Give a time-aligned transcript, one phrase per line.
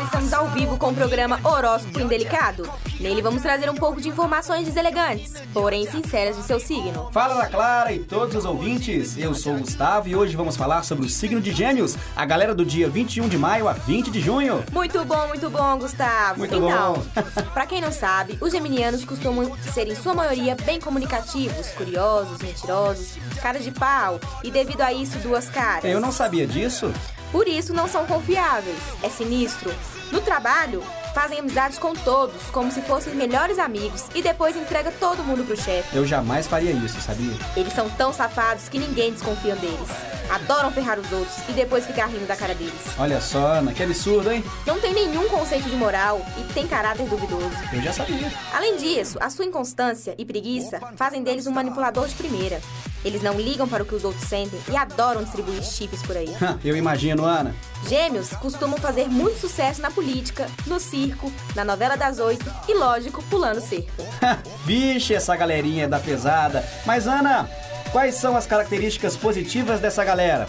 [0.00, 2.70] Estamos ao vivo com o programa Horóscopo Indelicado.
[2.98, 7.10] Nele vamos trazer um pouco de informações deselegantes, porém sinceras de seu signo.
[7.12, 10.82] Fala da Clara e todos os ouvintes, eu sou o Gustavo e hoje vamos falar
[10.82, 14.20] sobre o signo de Gêmeos, a galera do dia 21 de maio a 20 de
[14.20, 14.64] junho.
[14.72, 16.38] Muito bom, muito bom, Gustavo.
[16.38, 17.02] Muito então, bom.
[17.52, 23.18] pra quem não sabe, os geminianos costumam ser em sua maioria bem comunicativos, curiosos, mentirosos,
[23.42, 25.84] cara de pau e devido a isso duas caras.
[25.84, 26.90] Eu não sabia disso.
[27.32, 28.78] Por isso não são confiáveis.
[29.02, 29.74] É sinistro.
[30.12, 35.24] No trabalho, fazem amizades com todos, como se fossem melhores amigos, e depois entrega todo
[35.24, 35.96] mundo pro chefe.
[35.96, 37.32] Eu jamais faria isso, sabia?
[37.56, 39.88] Eles são tão safados que ninguém desconfia deles.
[40.30, 42.74] Adoram ferrar os outros e depois ficar rindo da cara deles.
[42.98, 44.44] Olha só, Ana, que absurdo, hein?
[44.66, 47.50] Não tem nenhum conceito de moral e tem caráter duvidoso.
[47.72, 48.30] Eu já sabia.
[48.52, 52.60] Além disso, a sua inconstância e preguiça fazem deles um manipulador de primeira.
[53.04, 56.32] Eles não ligam para o que os outros sentem e adoram distribuir chifres por aí.
[56.64, 57.54] Eu imagino, Ana.
[57.88, 63.22] Gêmeos costumam fazer muito sucesso na política, no circo, na novela das oito e, lógico,
[63.24, 63.92] pulando cerca.
[64.64, 66.64] Vixe, essa galerinha é da pesada.
[66.86, 67.48] Mas, Ana,
[67.90, 70.48] quais são as características positivas dessa galera?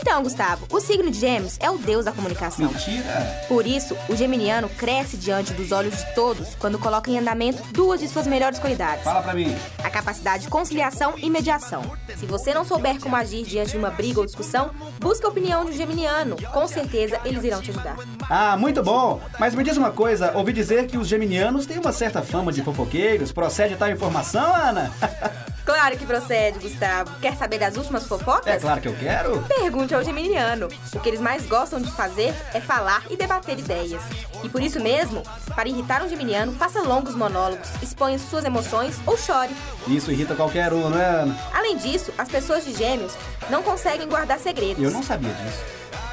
[0.00, 2.66] Então, Gustavo, o signo de Gêmeos é o deus da comunicação.
[2.68, 3.44] Mentira.
[3.48, 8.00] Por isso, o geminiano cresce diante dos olhos de todos quando coloca em andamento duas
[8.00, 9.54] de suas melhores qualidades: Fala pra mim.
[9.84, 11.82] a capacidade de conciliação e mediação.
[12.16, 15.64] Se você não souber como agir diante de uma briga ou discussão, busque a opinião
[15.64, 16.36] de um geminiano.
[16.52, 17.96] Com certeza, eles irão te ajudar.
[18.28, 19.20] Ah, muito bom.
[19.38, 22.62] Mas me diz uma coisa, ouvi dizer que os geminianos têm uma certa fama de
[22.62, 23.32] fofoqueiros.
[23.32, 24.90] Procede tal informação, Ana?
[25.70, 27.12] Claro que procede, Gustavo.
[27.20, 28.54] Quer saber das últimas fofocas?
[28.54, 29.40] É claro que eu quero.
[29.42, 30.66] Pergunte ao geminiano.
[30.92, 34.02] O que eles mais gostam de fazer é falar e debater ideias.
[34.42, 35.22] E por isso mesmo,
[35.54, 39.54] para irritar um geminiano, faça longos monólogos, exponha suas emoções ou chore.
[39.86, 41.38] Isso irrita qualquer um, não é, Ana?
[41.54, 43.14] Além disso, as pessoas de gêmeos
[43.48, 44.82] não conseguem guardar segredos.
[44.82, 45.62] Eu não sabia disso.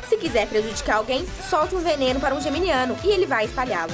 [0.08, 3.94] Se quiser prejudicar alguém, solte um veneno para um geminiano e ele vai espalhá-lo.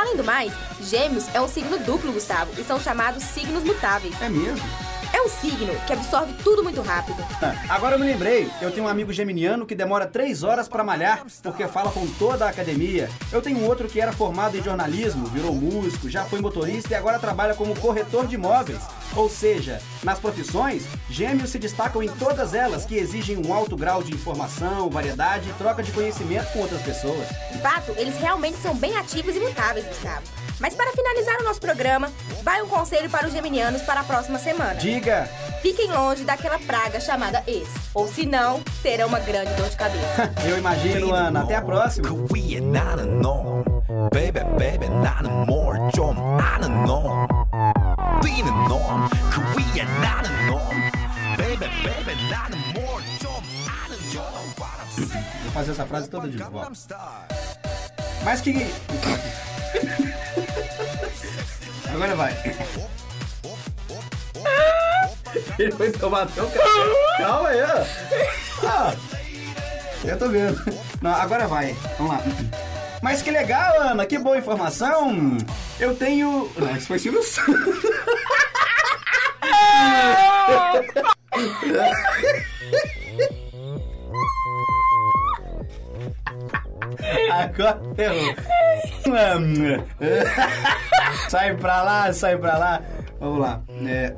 [0.00, 0.50] Além do mais,
[0.80, 4.14] gêmeos é um signo duplo, Gustavo, e são chamados signos mutáveis.
[4.22, 4.66] É mesmo?
[5.12, 7.22] É um signo que absorve tudo muito rápido.
[7.42, 10.82] Ah, Agora eu me lembrei, eu tenho um amigo geminiano que demora três horas pra
[10.82, 13.10] malhar porque fala com toda a academia.
[13.30, 17.18] Eu tenho outro que era formado em jornalismo, virou músico, já foi motorista e agora
[17.18, 18.80] trabalha como corretor de imóveis.
[19.16, 24.02] Ou seja, nas profissões, gêmeos se destacam em todas elas que exigem um alto grau
[24.02, 27.26] de informação, variedade e troca de conhecimento com outras pessoas.
[27.50, 30.22] De fato, eles realmente são bem ativos e mutáveis, Gustavo.
[30.60, 32.10] Mas para finalizar o nosso programa,
[32.42, 34.74] vai um conselho para os geminianos para a próxima semana.
[34.74, 35.28] Diga!
[35.62, 40.32] Fiquem longe daquela praga chamada ex, ou se não, terão uma grande dor de cabeça.
[40.46, 41.42] Eu imagino, Ana.
[41.42, 42.08] Até a próxima.
[44.12, 47.26] Baby, baby, not more, jump, I don't know.
[48.19, 50.59] 너 뛰는 놈그 위에 나는 너
[51.37, 53.31] Baby baby 나는 뭘 좀
[53.67, 54.45] 아는 너
[55.43, 56.51] Vou fazer essa frase toda de volta.
[56.51, 57.27] Gangnam Style
[58.23, 58.51] Mas que.
[61.93, 62.33] Agora vai.
[65.59, 66.59] Ele foi tomar teu café.
[67.17, 67.85] Calma aí, ó.
[68.67, 68.93] Ah,
[70.03, 70.59] eu tô vendo.
[71.01, 71.75] Não, agora vai.
[71.97, 72.21] Vamos lá.
[73.01, 74.05] Mas que legal, Ana.
[74.05, 75.37] Que boa informação.
[75.80, 76.50] Eu tenho.
[76.58, 77.80] Não, isso foi Silvio Santos.
[87.30, 88.34] Agora ferrou.
[91.28, 92.82] sai pra lá, sai pra lá.
[93.18, 93.62] Vamos lá.
[93.86, 94.12] É,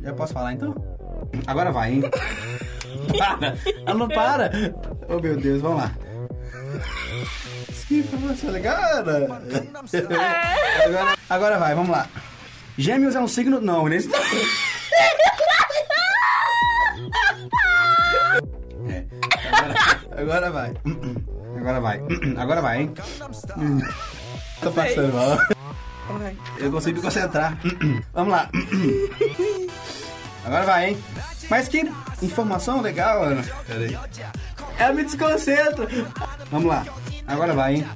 [0.00, 0.74] Já posso falar então?
[1.46, 2.02] Agora vai, hein?
[3.18, 3.54] Para!
[3.86, 4.50] Ela não para!
[5.08, 5.92] Oh meu Deus, vamos lá.
[7.86, 8.82] Que informação legal.
[8.82, 9.42] Agora,
[11.28, 12.08] agora vai, vamos lá.
[12.76, 13.60] Gêmeos é um signo.
[13.60, 14.10] Não, nesse.
[18.88, 19.04] É.
[20.10, 20.74] Agora, agora vai.
[21.58, 22.00] Agora vai.
[22.36, 22.94] Agora vai, hein?
[24.60, 25.38] Tô passando mal.
[26.58, 27.56] Eu consigo me concentrar.
[28.12, 28.48] Vamos lá.
[30.44, 31.04] Agora vai, hein?
[31.48, 31.90] Mas que
[32.22, 33.44] informação legal, Ana.
[33.66, 33.98] Peraí.
[34.78, 35.86] Ela me desconcentra.
[36.50, 36.84] Vamos lá.
[37.26, 37.86] Agora vai, hein?